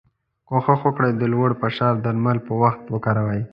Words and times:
کوښښ 0.47 0.79
وکړی 0.85 1.11
د 1.15 1.23
لوړ 1.33 1.49
فشار 1.61 1.93
درمل 2.05 2.37
په 2.47 2.53
وخت 2.61 2.81
وکاروی. 2.93 3.41